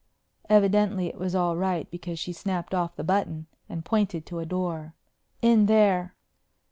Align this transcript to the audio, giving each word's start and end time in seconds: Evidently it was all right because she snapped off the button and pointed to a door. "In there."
Evidently 0.49 1.05
it 1.05 1.19
was 1.19 1.35
all 1.35 1.55
right 1.55 1.87
because 1.91 2.17
she 2.17 2.33
snapped 2.33 2.73
off 2.73 2.95
the 2.95 3.03
button 3.03 3.45
and 3.69 3.85
pointed 3.85 4.25
to 4.25 4.39
a 4.39 4.47
door. 4.47 4.95
"In 5.43 5.67
there." 5.67 6.15